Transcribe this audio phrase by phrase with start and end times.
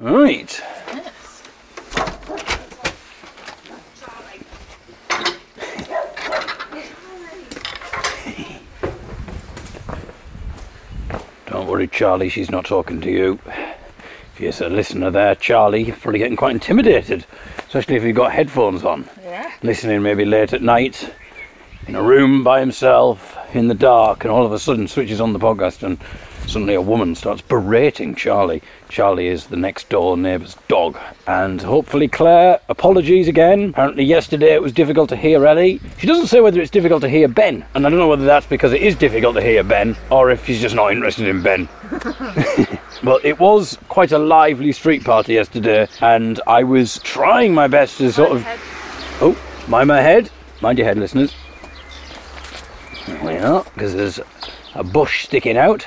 [0.00, 0.62] Right.
[11.46, 13.40] Don't worry, Charlie, she's not talking to you.
[14.36, 17.26] If you're a listener there, Charlie, you're probably getting quite intimidated,
[17.66, 19.08] especially if you've got headphones on.
[19.24, 19.50] Yeah.
[19.64, 21.12] Listening maybe late at night,
[21.88, 25.32] in a room by himself, in the dark, and all of a sudden switches on
[25.32, 25.98] the podcast and
[26.48, 28.62] suddenly a woman starts berating Charlie.
[28.88, 30.98] Charlie is the next door neighbour's dog.
[31.26, 33.70] And hopefully, Claire, apologies again.
[33.70, 35.80] Apparently, yesterday it was difficult to hear Ellie.
[35.98, 37.64] She doesn't say whether it's difficult to hear Ben.
[37.74, 40.44] And I don't know whether that's because it is difficult to hear Ben or if
[40.46, 41.68] she's just not interested in Ben.
[43.02, 47.98] But it was quite a lively street party yesterday, and I was trying my best
[47.98, 48.44] to sort of.
[49.20, 49.38] Oh,
[49.68, 50.30] mind my head.
[50.60, 51.34] Mind your head, listeners.
[53.06, 54.20] There we are, because there's
[54.74, 55.86] a bush sticking out.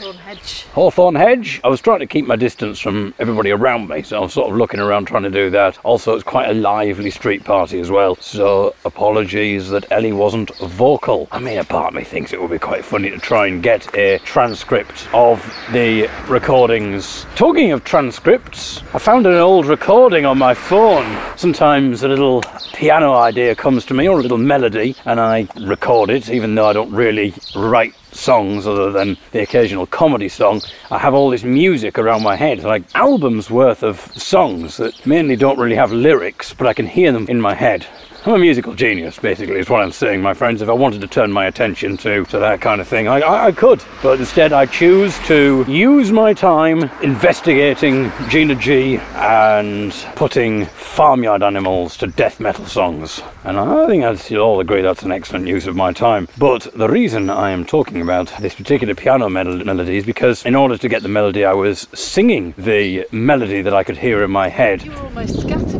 [0.00, 1.20] Hawthorn hedge.
[1.20, 1.60] Hedge.
[1.62, 4.50] I was trying to keep my distance from everybody around me, so I was sort
[4.50, 5.78] of looking around trying to do that.
[5.84, 11.28] Also, it's quite a lively street party as well, so apologies that Ellie wasn't vocal.
[11.30, 13.62] I mean, a part of me thinks it would be quite funny to try and
[13.62, 17.26] get a transcript of the recordings.
[17.36, 21.18] Talking of transcripts, I found an old recording on my phone.
[21.36, 26.08] Sometimes a little piano idea comes to me or a little melody, and I record
[26.08, 30.62] it, even though I don't really write songs other than the occasional comedy song.
[30.90, 35.36] I have all this music around my head, like albums worth of songs that mainly
[35.36, 37.86] don't really have lyrics, but I can hear them in my head.
[38.26, 40.60] I'm a musical genius, basically, is what I'm saying, my friends.
[40.60, 43.46] If I wanted to turn my attention to, to that kind of thing, I, I,
[43.46, 43.82] I could.
[44.02, 51.96] But instead, I choose to use my time investigating Gina G and putting farmyard animals
[51.96, 53.22] to death metal songs.
[53.44, 56.28] And I think I'd all agree that's an excellent use of my time.
[56.36, 60.54] But the reason I am talking about this particular piano mel- melody is because in
[60.54, 64.30] order to get the melody, I was singing the melody that I could hear in
[64.30, 64.82] my head.
[64.82, 65.79] You almost scatting it.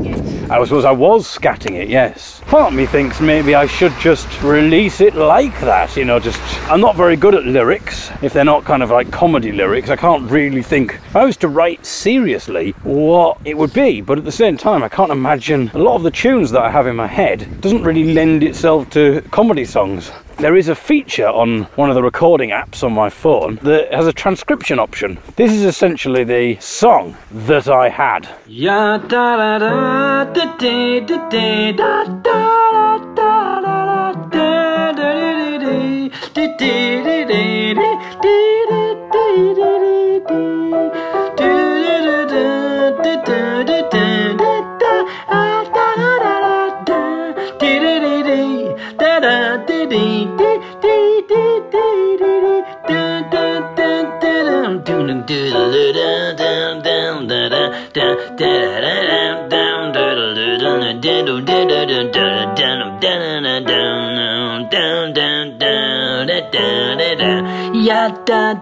[0.50, 2.40] I suppose I was scatting it, yes.
[2.46, 6.40] Part me thinks maybe I should just release it like that, you know, just.
[6.68, 9.90] I'm not very good at lyrics, if they're not kind of like comedy lyrics.
[9.90, 10.94] I can't really think.
[10.94, 14.82] If I was to write seriously what it would be, but at the same time,
[14.82, 17.84] I can't imagine a lot of the tunes that I have in my head doesn't
[17.84, 20.10] really lend itself to comedy songs.
[20.40, 24.06] There is a feature on one of the recording apps on my phone that has
[24.06, 25.18] a transcription option.
[25.36, 28.26] This is essentially the song that I had.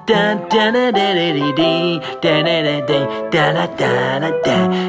[0.09, 4.88] ダンダナデレリリダナダダダラダラダ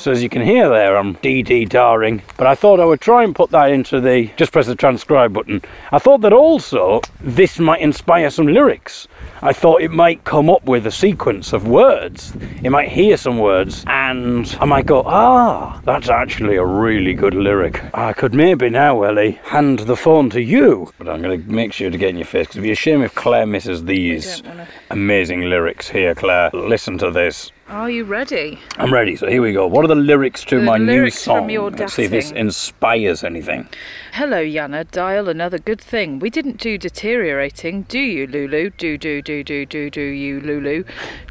[0.00, 3.22] So as you can hear there, I'm dee darring, but I thought I would try
[3.22, 5.62] and put that into the just press the transcribe button.
[5.92, 9.06] I thought that also this might inspire some lyrics.
[9.42, 12.32] I thought it might come up with a sequence of words.
[12.64, 17.34] It might hear some words, and I might go, ah, that's actually a really good
[17.34, 17.80] lyric.
[17.94, 21.72] I could maybe now, Ellie, hand the phone to you, but I'm going to make
[21.72, 24.42] sure to get in your face because it'd be a shame if Claire misses these
[24.90, 26.50] amazing lyrics here, Claire.
[26.52, 27.52] Listen to this.
[27.70, 28.58] Are you ready?
[28.78, 29.64] I'm ready, so here we go.
[29.64, 31.42] What are the lyrics to The my new song?
[31.42, 33.68] from your Let's see if this inspires anything.
[34.12, 34.90] Hello, Yana.
[34.90, 36.18] Dial another good thing.
[36.18, 38.70] We didn't do deteriorating, do you, Lulu?
[38.70, 40.82] Do, do, do, do, do, do you, Lulu?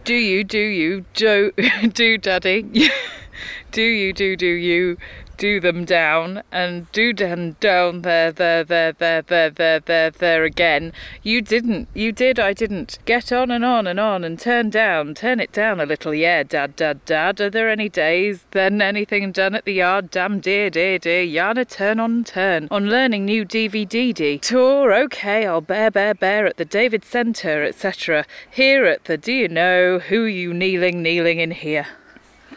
[0.05, 1.51] Do you, do you, do,
[1.91, 2.89] do, Daddy?
[3.73, 4.95] do you, do, do you,
[5.39, 10.43] do them down and do down, down there, there, there, there, there, there, there, there
[10.43, 10.91] again?
[11.23, 11.87] You didn't.
[11.93, 12.39] You did.
[12.39, 12.99] I didn't.
[13.05, 15.15] Get on and on and on and turn down.
[15.15, 16.13] Turn it down a little.
[16.13, 17.39] Yeah, Dad, Dad, Dad.
[17.39, 20.11] Are there any days then anything done at the yard?
[20.11, 21.25] Damn dear, dear, dear.
[21.25, 22.67] Yana, turn on, turn.
[22.69, 24.93] On learning new DVD tour.
[24.93, 28.25] Okay, I'll bear, bear, bear at the David Centre, etc.
[28.51, 31.87] Here at the Do you know who you kneeling, kneeling in here?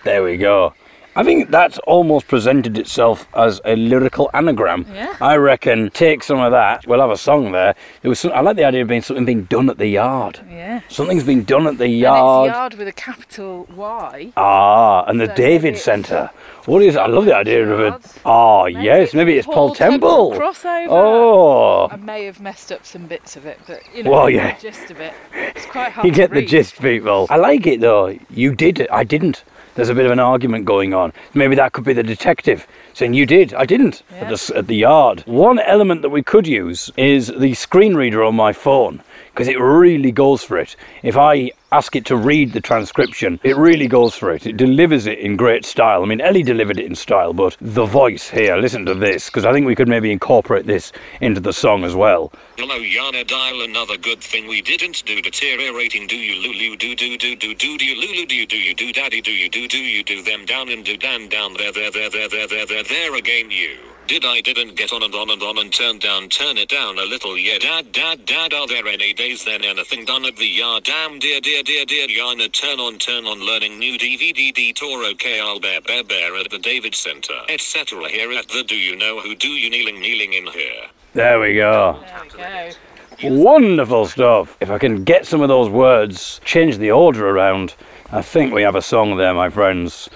[0.03, 0.75] There we go.
[1.15, 4.87] I think that's almost presented itself as a lyrical anagram.
[4.93, 5.15] Yeah.
[5.21, 6.87] I reckon take some of that.
[6.87, 7.75] We'll have a song there.
[8.01, 10.41] There was some, I like the idea of being something being done at the yard.
[10.51, 10.81] Yeah.
[10.89, 12.49] Something's been done at the And yard.
[12.49, 14.33] it's yard with a capital Y.
[14.37, 16.31] Ah, and the So David Centre.
[16.65, 16.97] What is?
[16.97, 18.13] I love the idea of it.
[18.25, 20.49] Ah, Oh Maybe yes, it's maybe it's Paul Paul Temple Temple.
[20.49, 20.87] crossover.
[20.89, 24.33] Oh, I may have messed up some bits of it, but you know Well, the
[24.35, 24.59] yeah.
[24.59, 25.13] gist of it.
[25.35, 26.07] It's quite hard.
[26.07, 27.27] you to get the gist, people.
[27.31, 28.17] I like it though.
[28.31, 28.89] You did it.
[28.93, 29.45] I didn't.
[29.75, 31.13] There's a bit of an argument going on.
[31.33, 33.55] Maybe that could be the detective saying you did.
[33.55, 35.23] I didn't at, the, at the yard.
[35.27, 39.03] One element that we could use is the screen reader on my phone
[39.33, 40.77] because it really goes for it.
[41.03, 44.47] If I ask it to read the transcription, it really goes for it.
[44.47, 46.03] It delivers it in great style.
[46.03, 49.45] I mean, Ellie delivered it in style, but the voice here, listen to this, because
[49.45, 52.33] I think we could maybe incorporate this into the song as well.
[52.57, 56.07] Hello, Yana Dial, another good thing we didn't do deteriorating.
[56.07, 58.75] Do you lulu do do do do do do you lulu do you do you
[58.75, 61.73] do daddy do you do do you do them down and do Down down there
[61.73, 65.31] there there there there there there again you did I didn't get on and on
[65.31, 68.67] and on and turn down turn it down a little yeah dad dad dad are
[68.67, 72.53] there any days then anything done at the yard damn dear dear dear dear Yana
[72.53, 76.51] turn on turn on learning new DVD D okay K I'll bear bear bear at
[76.51, 80.33] the David Center etc here at the do you know who do you kneeling kneeling
[80.33, 82.01] in here There we go.
[82.37, 82.77] There we go.
[83.23, 84.57] Wonderful stuff.
[84.61, 87.75] If I can get some of those words, change the order around,
[88.11, 90.11] I think we have a song there, my friends.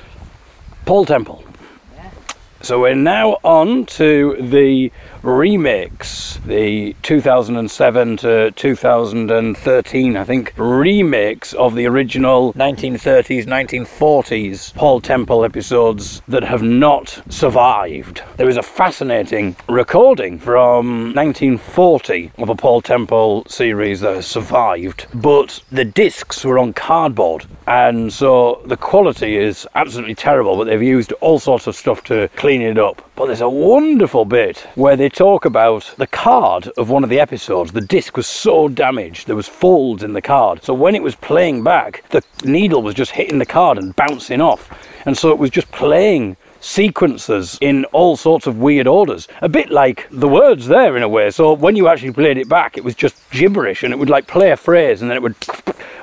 [0.86, 1.44] Paul Temple.
[2.62, 4.90] So we're now on to the
[5.22, 15.44] remix, the 2007 to 2013, I think, remix of the original 1930s, 1940s Paul Temple
[15.44, 18.22] episodes that have not survived.
[18.36, 25.06] There is a fascinating recording from 1940 of a Paul Temple series that has survived,
[25.14, 30.56] but the discs were on cardboard, and so the quality is absolutely terrible.
[30.56, 33.02] But they've used all sorts of stuff to clean it up.
[33.16, 37.18] But there's a wonderful bit where they talk about the card of one of the
[37.18, 37.72] episodes.
[37.72, 40.62] The disc was so damaged, there was folds in the card.
[40.62, 44.40] So when it was playing back, the needle was just hitting the card and bouncing
[44.40, 44.70] off.
[45.04, 49.28] And so it was just playing sequences in all sorts of weird orders.
[49.42, 51.30] A bit like the words there in a way.
[51.30, 54.26] So when you actually played it back, it was just gibberish and it would like
[54.26, 55.36] play a phrase and then it would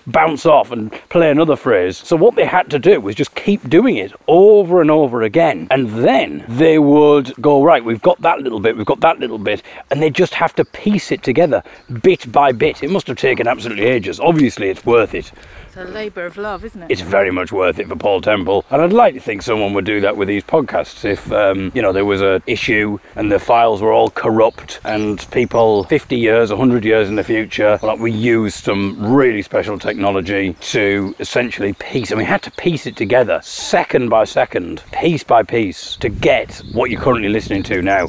[0.07, 1.97] bounce off and play another phrase.
[1.97, 5.67] So what they had to do was just keep doing it over and over again.
[5.71, 9.37] And then they would go, right, we've got that little bit, we've got that little
[9.37, 11.63] bit, and they just have to piece it together
[12.01, 12.83] bit by bit.
[12.83, 14.19] It must have taken absolutely ages.
[14.19, 15.31] Obviously, it's worth it.
[15.73, 16.91] It's a labour of love, isn't it?
[16.91, 19.85] It's very much worth it for Paul Temple, and I'd like to think someone would
[19.85, 21.03] do that with these podcasts.
[21.03, 25.25] If um, you know there was an issue and the files were all corrupt, and
[25.31, 30.53] people 50 years, 100 years in the future, like we used some really special technology
[30.53, 32.11] to essentially piece.
[32.11, 36.61] And we had to piece it together, second by second, piece by piece, to get
[36.73, 38.05] what you're currently listening to now.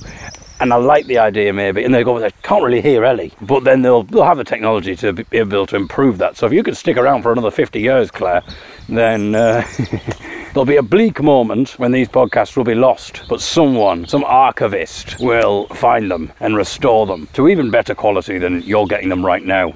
[0.60, 3.64] And I like the idea maybe, and they go, they can't really hear Ellie, but
[3.64, 6.36] then they'll they'll have the technology to be able to improve that.
[6.36, 8.42] So if you could stick around for another 50 years, Claire,
[8.88, 9.66] then uh,
[10.54, 13.22] there'll be a bleak moment when these podcasts will be lost.
[13.28, 18.62] But someone, some archivist, will find them and restore them to even better quality than
[18.62, 19.74] you're getting them right now.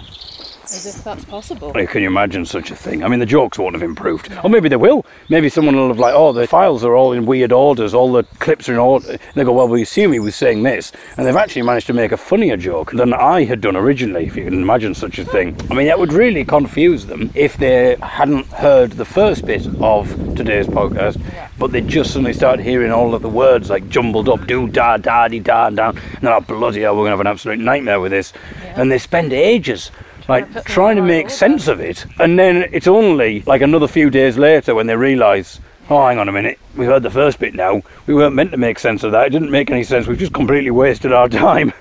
[0.71, 1.73] As if that's possible.
[1.75, 3.03] Like, Can you imagine such a thing?
[3.03, 4.31] I mean, the jokes won't have improved.
[4.45, 5.07] Or maybe they will.
[5.31, 8.25] Maybe someone will have like, oh, the files are all in weird orders, all the
[8.39, 9.13] clips are in order.
[9.13, 10.93] And they go, well, we assume he was saying this.
[11.17, 14.37] And they've actually managed to make a funnier joke than I had done originally, if
[14.37, 15.59] you can imagine such a thing.
[15.71, 20.09] I mean, that would really confuse them if they hadn't heard the first bit of
[20.37, 21.19] today's podcast,
[21.59, 24.99] but they just suddenly started hearing all of the words like jumbled up, do, da,
[24.99, 25.97] da, di, da, and down.
[25.97, 28.35] And they're like, bloody hell, we're going to have an absolute nightmare with this.
[28.77, 29.91] And they spend ages
[30.29, 33.63] like trying to in the right make sense of it and then it's only like
[33.63, 35.61] another few days later when they realise
[35.91, 37.83] oh hang on a minute we've heard the first bit now.
[38.07, 39.27] We weren't meant to make sense of that.
[39.27, 40.07] It didn't make any sense.
[40.07, 41.73] We've just completely wasted our time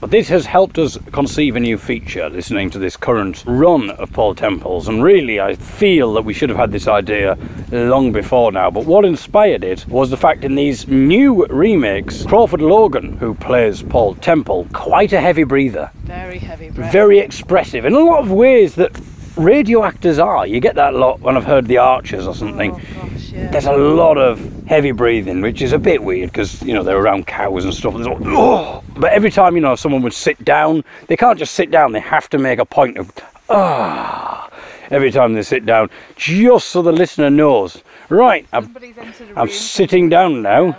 [0.00, 4.12] but this has helped us conceive a new feature listening to this current run of
[4.12, 7.38] Paul Temples and really I feel that we should have had this idea
[7.70, 12.60] long before now but what inspired it was the fact in these new remakes Crawford
[12.60, 16.92] Logan who plays Paul Temple quite a heavy breather Very heavy breath.
[16.92, 18.98] very expressive in a lot of ways that
[19.36, 20.46] radio actors are.
[20.46, 22.72] You get that a lot when I've heard The Archers or something.
[22.74, 23.50] Oh gosh, yeah.
[23.50, 26.98] There's a lot of heavy breathing, which is a bit weird because you know they're
[26.98, 27.94] around cows and stuff.
[27.94, 31.54] There's all, "Oh." But every time you know someone would sit down, they can't just
[31.54, 31.92] sit down.
[31.92, 33.12] They have to make a point of
[33.48, 34.50] ah
[34.90, 37.82] every time they sit down, just so the listener knows.
[38.08, 40.76] Right, I'm, Somebody's entered a I'm sitting down now.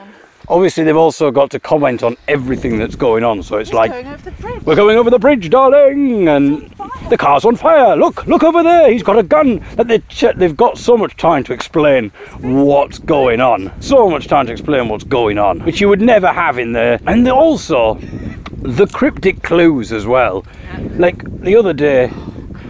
[0.50, 3.44] Obviously they've also got to comment on everything that's going on.
[3.44, 4.64] So it's like, Going over the bridge.
[4.64, 6.70] we're going over the bridge, darling, and
[7.10, 7.96] the car's on fire.
[7.96, 8.92] Look, look over there.
[8.92, 9.64] He's got a gun.
[9.76, 10.02] That they
[10.36, 13.72] they've got so much time to explain what's going on.
[13.82, 17.00] So much time to explain what's going on, which you would never have in there.
[17.08, 17.96] And also
[18.62, 20.46] the cryptic clues as well.
[20.92, 22.12] Like the other day,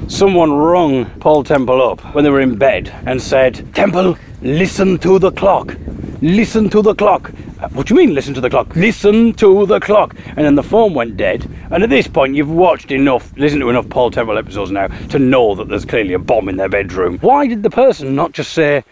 [0.07, 5.17] someone rung Paul Temple up when they were in bed and said, Temple, listen to
[5.19, 5.75] the clock.
[6.21, 7.31] Listen to the clock.
[7.59, 8.75] "Uh, What do you mean, listen to the clock?
[8.75, 10.15] Listen to the clock.
[10.35, 11.49] And then the phone went dead.
[11.71, 15.19] And at this point, you've watched enough, listened to enough Paul Temple episodes now to
[15.19, 17.17] know that there's clearly a bomb in their bedroom.
[17.19, 18.83] Why did the person not just say,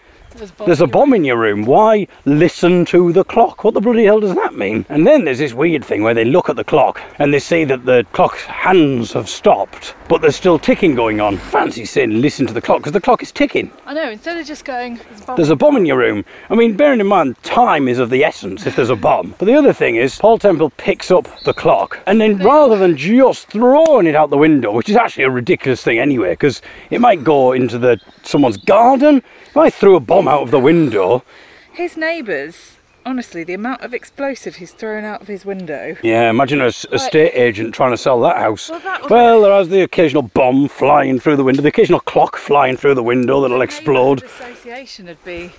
[0.65, 1.65] there's a bomb in your room.
[1.65, 3.63] Why listen to the clock?
[3.63, 4.85] What the bloody hell does that mean?
[4.89, 7.63] And then there's this weird thing where they look at the clock and they see
[7.65, 11.37] that the clock's hands have stopped, but there's still ticking going on.
[11.37, 13.71] Fancy saying listen to the clock because the clock is ticking.
[13.85, 15.35] I know, instead of just going, there's a bomb.
[15.37, 16.25] There's a bomb in your room.
[16.49, 19.35] I mean, bearing in mind, time is of the essence if there's a bomb.
[19.37, 22.97] But the other thing is, Paul Temple picks up the clock and then rather than
[22.97, 26.99] just throwing it out the window, which is actually a ridiculous thing anyway, because it
[26.99, 29.23] might go into the someone's garden.
[29.55, 31.23] If I threw a bomb out of the window,
[31.71, 35.95] His neighbours, honestly, the amount of explosive he's thrown out of his window.
[36.03, 38.69] yeah, imagine a s- estate agent trying to sell that house.
[38.69, 42.01] Well, that would- Well, there has the occasional bomb flying through the window, the occasional
[42.01, 44.23] clock flying through the window that'll explode.
[44.23, 45.51] Association would be.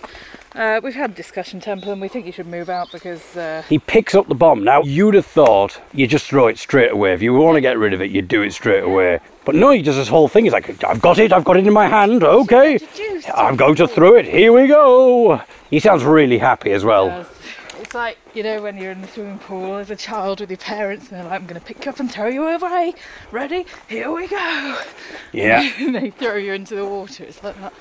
[0.56, 3.78] Uh, we've had discussion, Temple, and we think you should move out because uh, He
[3.78, 4.64] picks up the bomb.
[4.64, 7.12] Now, you'd have thought you just throw it straight away.
[7.12, 9.20] If you want to get rid of it, you do it straight away.
[9.44, 10.44] But no, he does this whole thing.
[10.44, 12.78] He's like, I've got it, I've got it in my hand, okay.
[13.34, 15.42] I'm going to throw it, here we go.
[15.68, 17.26] He sounds really happy as well.
[17.78, 20.56] It's like, you know, when you're in the swimming pool as a child with your
[20.56, 22.94] parents and they're like, I'm going to pick you up and throw you away.
[23.30, 23.66] Ready?
[23.88, 24.80] Here we go.
[25.32, 25.70] Yeah.
[25.78, 27.24] and they throw you into the water.
[27.24, 27.74] It's like that.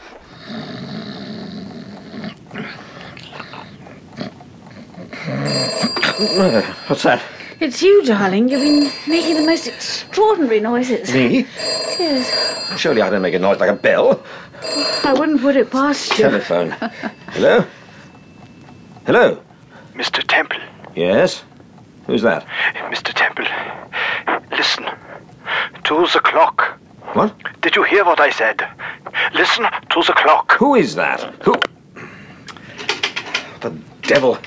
[6.87, 7.21] What's that?
[7.59, 8.49] It's you, darling.
[8.49, 11.13] You've been making the most extraordinary noises.
[11.13, 11.45] Me?
[11.97, 12.79] Yes.
[12.79, 14.23] Surely I don't make a noise like a bell.
[15.03, 16.25] I wouldn't put it past you.
[16.25, 16.71] Telephone.
[17.31, 17.65] Hello?
[19.05, 19.41] Hello?
[19.93, 20.23] Mr.
[20.27, 20.59] Temple,
[20.95, 21.43] Yes?
[22.07, 22.45] Who's that?
[22.91, 23.11] Mr.
[23.13, 23.45] Temple,
[24.51, 24.83] listen
[25.85, 26.77] to the clock.
[27.13, 27.33] What?
[27.61, 28.67] Did you hear what I said?
[29.33, 30.51] Listen to the clock.
[30.53, 31.21] Who is that?
[31.43, 31.55] Who?
[33.65, 34.37] The devil.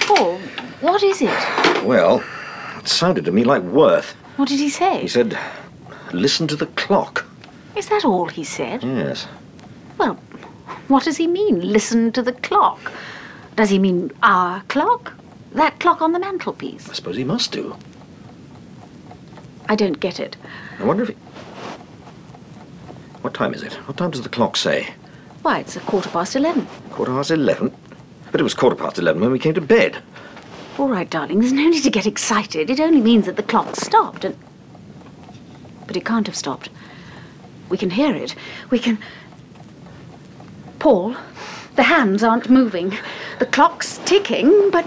[0.00, 0.36] Paul,
[0.80, 1.84] what is it?
[1.84, 2.24] Well,
[2.76, 4.14] it sounded to me like Worth.
[4.34, 5.00] What did he say?
[5.00, 5.38] He said,
[6.12, 7.24] listen to the clock.
[7.76, 8.82] Is that all he said?
[8.82, 9.28] Yes.
[9.96, 10.14] Well,
[10.88, 12.90] what does he mean, listen to the clock?
[13.54, 15.12] Does he mean our clock?
[15.52, 16.90] That clock on the mantelpiece?
[16.90, 17.76] I suppose he must do.
[19.68, 20.36] I don't get it.
[20.80, 21.14] I wonder if he...
[23.22, 23.74] What time is it?
[23.86, 24.94] What time does the clock say?
[25.42, 26.66] Why, it's a quarter past eleven.
[26.90, 27.72] Quarter past eleven?
[28.30, 30.02] But it was quarter past eleven when we came to bed.
[30.78, 32.70] All right, darling, there's no need to get excited.
[32.70, 34.36] It only means that the clock stopped and.
[35.86, 36.68] But it can't have stopped.
[37.68, 38.34] We can hear it.
[38.70, 38.98] We can.
[40.78, 41.16] Paul,
[41.76, 42.96] the hands aren't moving.
[43.38, 44.86] The clock's ticking, but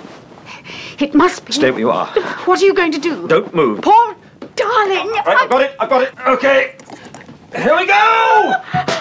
[1.00, 1.53] it must be.
[1.53, 2.07] Stay where you are.
[2.45, 3.27] What are you going to do?
[3.27, 3.81] Don't move.
[3.81, 4.15] Paul,
[4.55, 5.10] darling!
[5.12, 5.75] Right, I've got it.
[5.79, 6.13] I've got it.
[6.27, 6.75] Okay.
[7.55, 8.55] Here we go!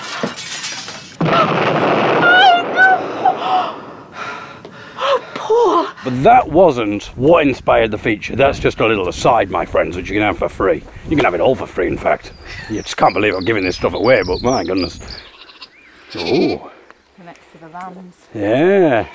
[6.05, 8.35] But that wasn't what inspired the feature.
[8.37, 10.83] That's just a little aside, my friends, which you can have for free.
[11.09, 12.33] You can have it all for free, in fact.
[12.71, 14.99] You just can't believe I'm giving this stuff away, but my goodness.
[16.17, 16.71] Oh,
[17.25, 18.17] Next to the lambs.
[18.35, 19.07] yeah.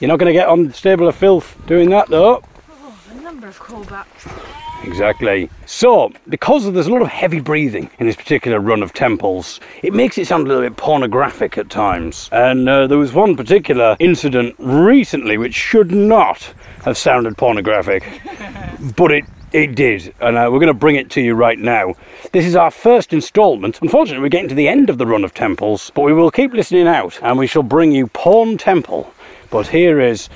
[0.00, 2.42] You're not going to get on the Stable of Filth doing that, though.
[2.70, 4.63] Oh, A number of callbacks.
[4.86, 5.50] Exactly.
[5.66, 9.92] So, because there's a lot of heavy breathing in this particular run of temples, it
[9.92, 12.28] makes it sound a little bit pornographic at times.
[12.32, 16.52] And uh, there was one particular incident recently which should not
[16.84, 18.04] have sounded pornographic,
[18.96, 19.24] but it
[19.54, 21.94] it did, and uh, we're going to bring it to you right now.
[22.32, 23.78] This is our first instalment.
[23.82, 26.52] Unfortunately, we're getting to the end of the run of temples, but we will keep
[26.52, 29.14] listening out, and we shall bring you Porn Temple.
[29.50, 30.28] But here is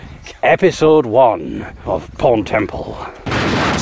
[0.45, 2.97] episode one of Porn Temple.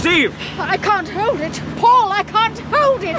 [0.06, 0.36] Steve!
[0.60, 1.60] I can't hold it!
[1.78, 3.16] Paul, I can't hold it!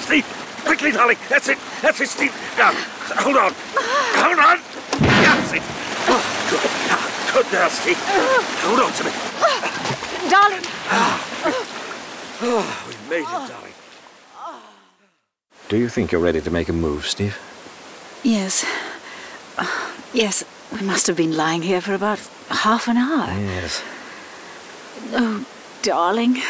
[0.00, 0.26] Steve,
[0.64, 1.16] quickly, darling.
[1.28, 1.58] That's it.
[1.80, 2.34] That's it, Steve.
[2.58, 2.72] Now,
[3.22, 3.52] hold on.
[3.54, 4.58] Hold on.
[4.98, 5.62] That's it.
[6.10, 6.18] Oh,
[6.50, 7.44] good.
[7.44, 7.98] Good now, Steve.
[8.66, 9.12] Hold on to me.
[10.28, 10.64] Darling,
[12.42, 13.72] oh, We've made it, darling.
[15.68, 17.38] Do you think you're ready to make a move, Steve?
[18.24, 18.64] Yes.
[20.14, 23.26] Yes, we must have been lying here for about half an hour.
[23.36, 23.82] Yes.
[25.10, 25.44] Oh,
[25.82, 26.40] darling.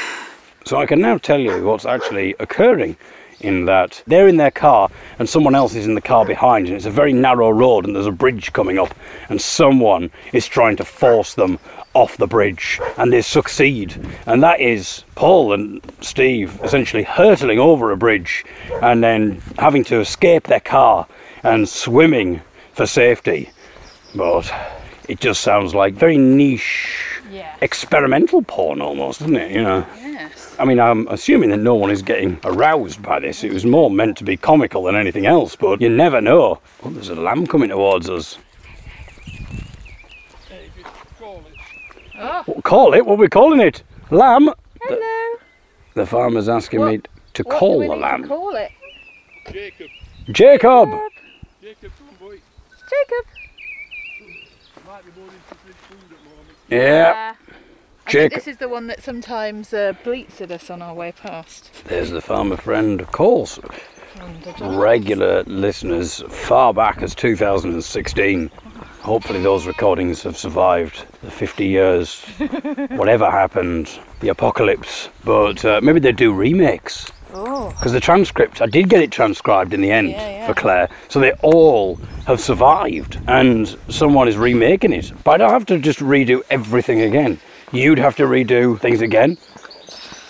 [0.67, 2.99] So I can now tell you what's actually occurring
[3.41, 6.77] in that they're in their car and someone else is in the car behind, and
[6.77, 8.95] it's a very narrow road, and there's a bridge coming up,
[9.31, 11.59] and someone is trying to force them
[11.95, 13.97] off the bridge, and they succeed.
[14.27, 18.45] And that is Paul and Steve essentially hurtling over a bridge
[18.83, 21.07] and then having to escape their car
[21.43, 22.43] and swimming
[22.75, 23.51] for safety.
[24.15, 24.53] But
[25.09, 27.55] it just sounds like very niche Yeah.
[27.61, 29.51] experimental porn almost, doesn't it?
[29.53, 29.87] You know.
[29.99, 30.55] Yes.
[30.59, 33.43] I mean, I'm assuming that no one is getting aroused by this.
[33.43, 36.61] It was more meant to be comical than anything else, but you never know.
[36.85, 38.39] Oh, there's a lamb coming towards us.
[42.17, 43.05] Oh, What, call it?
[43.05, 43.83] What are we calling it?
[44.11, 44.49] Lamb?
[44.83, 45.39] hello.
[45.95, 47.01] The farmer's asking me
[47.35, 48.23] to What call do we the need lamb.
[48.23, 48.71] to call it?
[49.53, 49.89] Jacob.
[50.31, 50.89] Jacob!
[51.61, 52.04] Jacob, come on, boy.
[52.83, 53.27] Jacob.
[54.87, 56.49] Might be more interested in food at the moment.
[56.69, 57.35] Yeah,
[58.05, 58.39] think Jacob.
[58.39, 61.71] this is the one that sometimes uh, bleats at us on our way past.
[61.87, 63.59] There's the farmer friend, of course.
[64.61, 68.51] Regular listeners far back as 2016.
[69.01, 72.23] Hopefully, those recordings have survived the 50 years,
[72.91, 73.91] whatever happened,
[74.21, 75.09] the apocalypse.
[75.25, 77.11] But uh, maybe they do remakes.
[77.37, 80.47] Oh, Because the transcript, I did get it transcribed in the end Yeah, yeah.
[80.47, 80.89] for Claire.
[81.09, 85.13] So they all have survived and someone is remaking it.
[85.25, 87.39] But I don't have to just redo everything again.
[87.73, 89.37] You'd have to redo things again.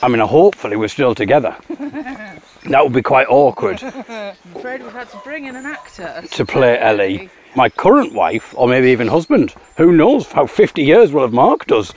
[0.02, 1.54] I mean, hopefully we're still together.
[1.68, 6.46] that would be quite awkward I'm afraid we've had to bring in an actor to
[6.46, 7.28] play Ellie.
[7.56, 9.54] My current wife, or maybe even husband.
[9.76, 11.92] Who knows how 50 years will have marked us.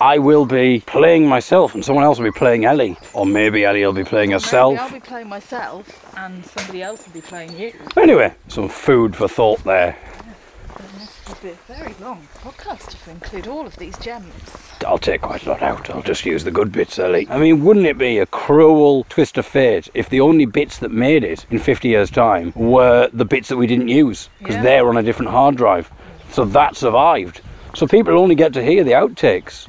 [0.00, 2.96] I will be playing myself and someone else will be playing Ellie.
[3.14, 4.74] Or maybe Ellie will be playing herself.
[4.74, 7.72] Maybe I'll be playing myself and somebody else will be playing you.
[7.96, 9.96] Anyway, some food for thought there.
[10.98, 14.32] This be a very long podcast if we include all of these gems.
[14.86, 15.88] I'll take quite a lot out.
[15.90, 17.26] I'll just use the good bits, Ellie.
[17.30, 20.90] I mean, wouldn't it be a cruel twist of fate if the only bits that
[20.90, 24.28] made it in 50 years' time were the bits that we didn't use?
[24.38, 24.62] Because Yeah.
[24.62, 25.90] they're on a different hard drive.
[26.30, 27.40] So that survived.
[27.74, 29.66] So people only get to hear the outtakes.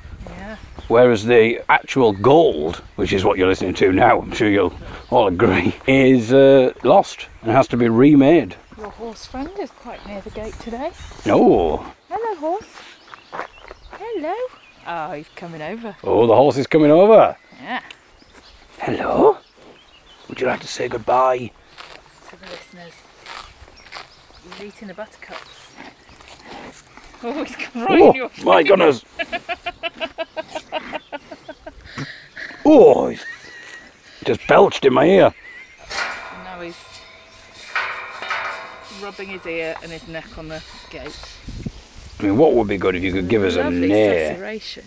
[0.87, 4.73] Whereas the actual gold, which is what you're listening to now, I'm sure you'll
[5.09, 8.55] all agree, is uh, lost and has to be remade.
[8.77, 10.91] Your horse friend is quite near the gate today.
[11.25, 12.65] Oh, Hello, horse.
[13.91, 14.33] Hello.
[14.87, 15.95] Oh, he's coming over.
[16.03, 17.35] oh, the horse is coming over.
[17.61, 17.81] Yeah.
[18.79, 19.37] Hello.
[20.29, 21.51] Would you like to say goodbye?
[22.29, 22.93] To the listeners.
[24.59, 25.41] He's eating the buttercups.
[27.23, 29.03] Oh, he's right Oh, my goodness.
[32.67, 33.23] oh, he's
[34.25, 35.33] just belched in my ear.
[36.43, 36.75] Now he's
[39.01, 41.17] rubbing his ear and his neck on the gate.
[42.19, 44.35] I mean, what would be good if you could give us a Lovely near?
[44.35, 44.83] susurration.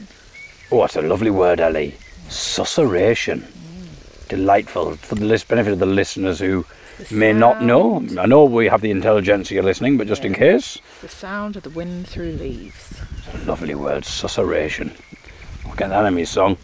[0.73, 1.95] Oh, that's a lovely word, Ellie.
[2.29, 3.40] Susurration.
[3.43, 4.29] Mm.
[4.29, 6.66] Delightful for the benefit of the listeners who
[6.99, 8.05] The may not know.
[8.19, 11.71] I know we have the intelligentsia listening, but just in case, The sound of the
[11.71, 13.01] wind through leaves.
[13.47, 14.93] lovely word, susurration.
[15.66, 16.57] I'll get that in my song.